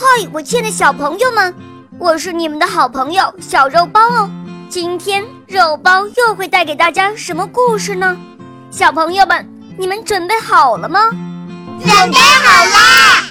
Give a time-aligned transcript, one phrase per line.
[0.00, 1.52] 嗨，我亲爱的小朋友们，
[1.98, 4.30] 我是你们的好朋友小肉包哦。
[4.68, 8.16] 今天肉包又会带给大家什么故事呢？
[8.70, 9.44] 小朋友们，
[9.76, 11.10] 你们准备好了吗？
[11.80, 13.24] 准备好啦！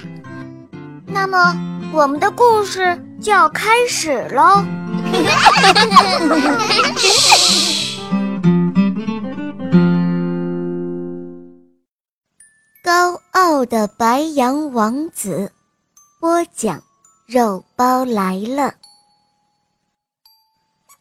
[1.06, 1.56] 那么
[1.90, 4.62] 我们的故事就要开始喽。
[12.84, 15.50] 高傲的白羊王子，
[16.20, 16.82] 播讲，
[17.26, 18.74] 肉包来了。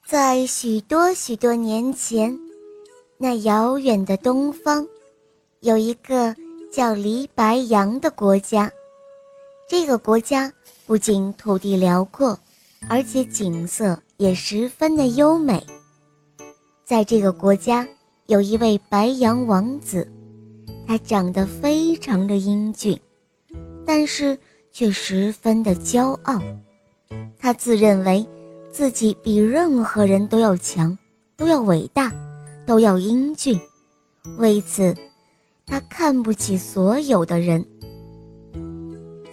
[0.05, 2.37] 在许多许多年前，
[3.17, 4.87] 那遥远的东方，
[5.61, 6.35] 有一个
[6.71, 8.71] 叫黎白羊的国家。
[9.67, 10.53] 这个国家
[10.85, 12.37] 不仅土地辽阔，
[12.87, 15.65] 而且景色也十分的优美。
[16.85, 17.87] 在这个国家，
[18.27, 20.07] 有一位白羊王子。
[20.85, 22.97] 他长得非常的英俊，
[23.83, 24.37] 但是
[24.77, 26.39] 却十分的骄傲。
[27.39, 28.23] 他自认为
[28.71, 30.95] 自己比任何人都要强，
[31.35, 32.13] 都要伟大，
[32.63, 33.59] 都要英俊。
[34.37, 34.95] 为此，
[35.65, 37.65] 他看不起所有的人。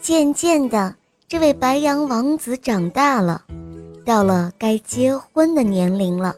[0.01, 0.97] 渐渐的，
[1.29, 3.45] 这位白羊王子长大了，
[4.03, 6.35] 到了该结婚的年龄了，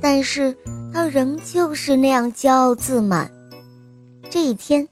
[0.00, 0.56] 但是
[0.90, 3.30] 他仍旧是那样骄傲自满。
[4.30, 4.88] 这一天，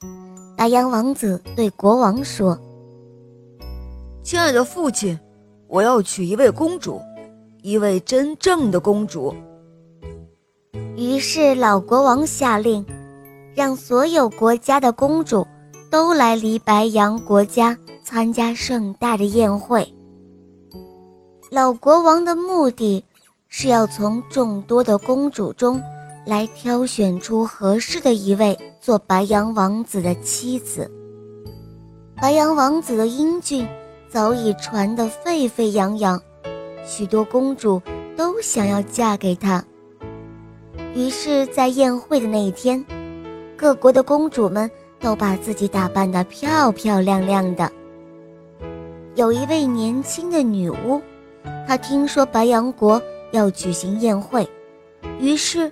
[0.58, 2.58] 白羊王子对国王说
[4.22, 5.18] ：“亲爱的父亲，
[5.66, 7.00] 我要娶一位公主，
[7.62, 9.34] 一位真正的公主。”
[10.96, 12.84] 于是老国王下令，
[13.54, 15.46] 让所有国家的公主
[15.90, 19.86] 都来离白羊国家参加盛大的宴会。
[21.50, 23.04] 老国王的目的
[23.48, 25.80] 是要从众多的公主中。
[26.26, 30.88] 来挑选出合适的一位做白羊王子的妻子。
[32.14, 33.66] 白羊王子的英俊
[34.10, 36.20] 早已传得沸沸扬扬，
[36.84, 37.80] 许多公主
[38.16, 39.64] 都想要嫁给他。
[40.96, 42.84] 于是，在宴会的那一天，
[43.56, 44.68] 各国的公主们
[44.98, 47.70] 都把自己打扮得漂漂亮亮的。
[49.14, 51.00] 有一位年轻的女巫，
[51.68, 53.00] 她听说白羊国
[53.30, 54.48] 要举行宴会，
[55.20, 55.70] 于是。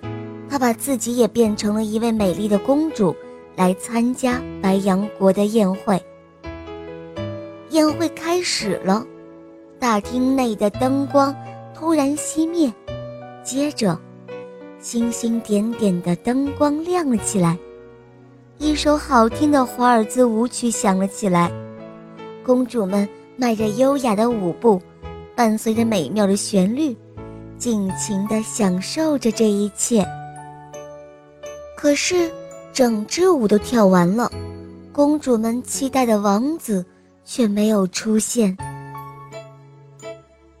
[0.49, 3.15] 她把自己也变成了一位美丽的公主，
[3.55, 6.01] 来参加白羊国的宴会。
[7.69, 9.05] 宴会开始了，
[9.77, 11.35] 大厅内的灯光
[11.73, 12.71] 突然熄灭，
[13.43, 13.97] 接着，
[14.79, 17.57] 星星点点的灯光亮了起来，
[18.57, 21.51] 一首好听的华尔兹舞曲响了起来，
[22.43, 24.81] 公主们迈着优雅的舞步，
[25.35, 26.97] 伴随着美妙的旋律，
[27.57, 30.03] 尽情地享受着这一切。
[31.77, 32.31] 可是，
[32.73, 34.31] 整支舞都跳完了，
[34.91, 36.83] 公主们期待的王子
[37.29, 38.57] 却没有出现。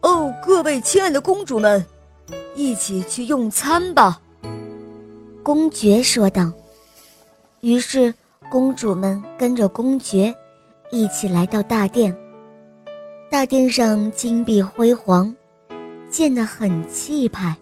[0.01, 1.83] 哦，各位亲爱的公主们，
[2.53, 4.21] 一起去用餐吧！
[5.41, 6.53] 公爵说道。
[7.61, 8.13] 于是，
[8.51, 10.33] 公主们跟着公爵
[10.91, 12.15] 一起来到大殿。
[13.31, 15.35] 大殿上金碧辉煌，
[16.07, 17.57] 建得很气派，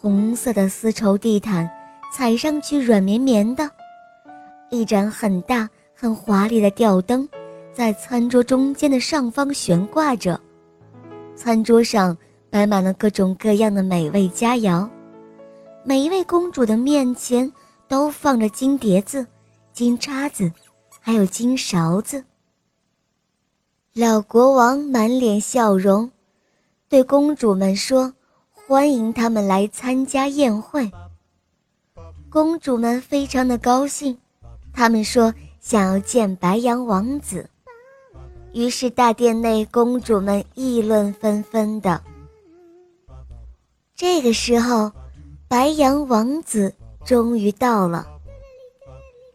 [0.00, 1.70] 红色的丝绸地毯。
[2.12, 3.70] 踩上去软绵绵的，
[4.70, 7.28] 一盏很大很华丽的吊灯，
[7.76, 10.40] 在餐桌中间的上方悬挂着。
[11.34, 12.16] 餐桌上
[12.48, 14.88] 摆满了各种各样的美味佳肴，
[15.84, 17.52] 每一位公主的面前
[17.86, 19.26] 都放着金碟子、
[19.74, 20.50] 金叉子，
[21.00, 22.24] 还有金勺子。
[23.92, 26.10] 老国王满脸笑容，
[26.88, 28.10] 对公主们说
[28.66, 30.90] ：“欢迎他们来参加宴会。”
[32.32, 34.16] 公主们非常的高兴，
[34.72, 37.46] 他们说想要见白羊王子，
[38.56, 42.02] 于是大殿内公主们议论纷纷的。
[43.94, 44.90] 这个时候，
[45.46, 46.74] 白羊王子
[47.04, 48.06] 终于到了，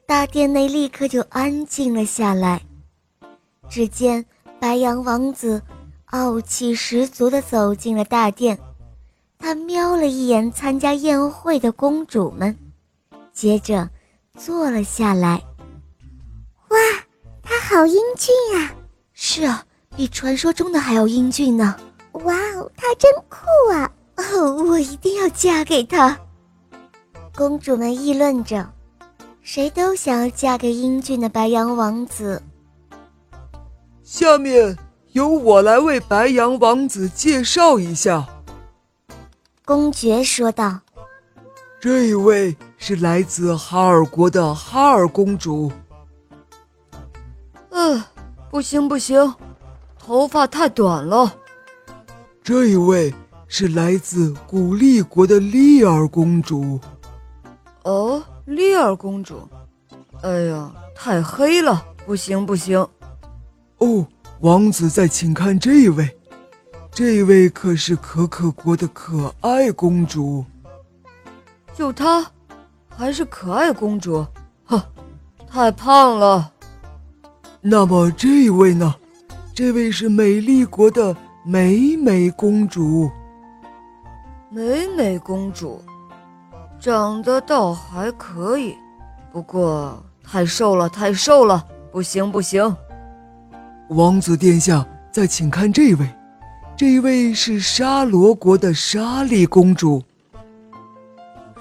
[0.08, 2.64] 大殿内立刻就安静了下来。
[3.70, 4.26] 只见
[4.60, 5.62] 白羊王子
[6.06, 8.58] 傲气十足地走进了大殿，
[9.38, 12.58] 他瞄了一眼参加宴会的公主们。
[13.32, 13.88] 接着，
[14.36, 15.44] 坐了下来。
[16.70, 16.78] 哇，
[17.44, 18.81] 他好英俊啊！
[19.34, 19.64] 是啊，
[19.96, 21.78] 比传说中的还要英俊呢。
[22.12, 23.38] 哇哦，他真酷
[23.72, 23.90] 啊！
[24.18, 26.20] 哦， 我一定要嫁给他。
[27.34, 28.70] 公主们议论着，
[29.42, 32.44] 谁都想要嫁给英俊的白羊王子。
[34.04, 34.78] 下面
[35.14, 38.28] 由我来为白羊王子介绍一下。
[39.64, 40.82] 公爵说道
[41.80, 42.54] ：“这一位。”
[42.84, 45.72] 是来自哈尔国的哈尔公主。
[47.70, 48.04] 嗯，
[48.52, 49.34] 不行不行，
[49.98, 51.34] 头发太短了。
[52.44, 53.14] 这一位
[53.48, 56.78] 是来自古丽国的丽儿公主。
[57.84, 59.48] 哦，丽儿公主。
[60.22, 62.86] 哎呀，太黑了，不行不行。
[63.78, 64.06] 哦，
[64.42, 66.14] 王子再请看这位，
[66.92, 70.44] 这位可是可可国的可爱公主。
[71.74, 72.30] 就她，
[72.90, 74.28] 还是可爱公主？
[74.66, 74.84] 呵，
[75.50, 76.52] 太胖了。
[77.64, 78.96] 那么这位呢？
[79.54, 83.10] 这位是美丽国的美美公主。
[84.50, 85.80] 美美公主，
[86.80, 88.76] 长得倒还可以，
[89.32, 92.76] 不过太瘦了，太瘦了，不行不行。
[93.90, 96.10] 王子殿下，再请看这位，
[96.76, 100.02] 这位是沙罗国的莎莉公主。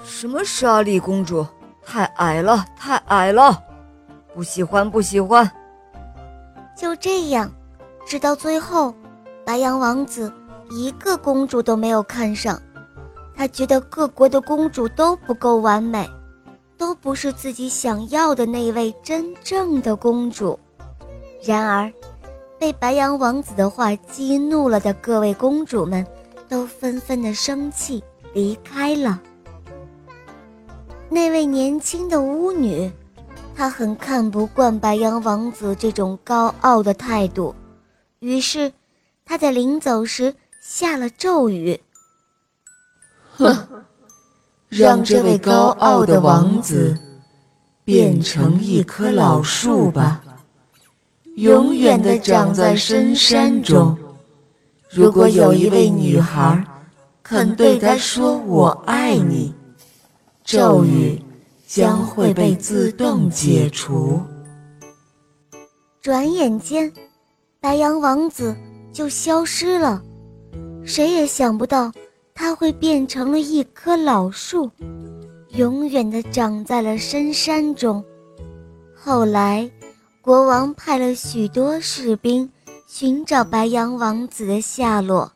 [0.03, 1.45] 什么莎莉公主？
[1.85, 3.61] 太矮了，太矮了，
[4.33, 5.49] 不喜欢，不喜欢。
[6.81, 7.47] 就这样，
[8.07, 8.91] 直到最后，
[9.45, 10.33] 白羊王子
[10.71, 12.59] 一个公主都没有看上，
[13.35, 16.09] 他觉得各国的公主都不够完美，
[16.79, 20.57] 都不是自己想要的那位真正的公主。
[21.43, 21.93] 然而，
[22.57, 26.03] 被白羊王子的话激怒了的各位公主们，
[26.49, 28.03] 都纷纷的生气
[28.33, 29.21] 离开了。
[31.09, 32.91] 那位年轻的巫女，
[33.61, 37.53] 她很看不惯白羊王子这种高傲的态度，
[38.17, 38.73] 于是
[39.23, 41.79] 他在临走时下了咒语
[43.37, 43.55] ：“哼，
[44.67, 46.97] 让这位高傲的王子
[47.83, 50.23] 变成一棵老树吧，
[51.35, 53.95] 永远的长在深山中。
[54.89, 56.65] 如果有一位女孩
[57.21, 59.53] 肯对他说‘我爱你’。”
[60.43, 61.21] 咒语
[61.73, 64.19] 将会被自动解除。
[66.01, 66.91] 转眼间，
[67.61, 68.53] 白羊王子
[68.91, 70.03] 就消失了。
[70.83, 71.89] 谁也想不到，
[72.35, 74.69] 他会变成了一棵老树，
[75.51, 78.03] 永远的长在了深山中。
[78.93, 79.71] 后来，
[80.19, 82.51] 国王派了许多士兵
[82.85, 85.31] 寻找白羊王子的下落，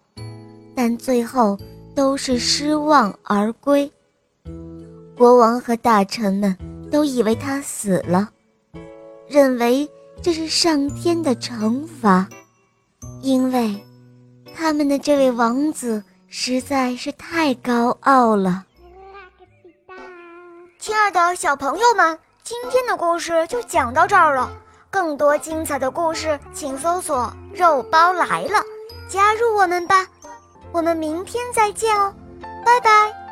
[0.75, 1.57] 但最后
[1.95, 3.89] 都是失望而归。
[5.17, 6.57] 国王和大臣们
[6.91, 8.29] 都以为他死了，
[9.27, 9.89] 认为
[10.21, 12.27] 这是上天的惩罚，
[13.21, 13.81] 因为
[14.53, 18.65] 他们的这位王子实在是太高傲了。
[20.79, 24.51] 亲爱的小朋友们，今天的故事就讲到这儿了。
[24.91, 28.63] 更多精彩的故事，请搜索“肉包来了”，
[29.09, 30.07] 加入我们吧。
[30.71, 32.13] 我们明天再见哦，
[32.65, 33.24] 拜拜。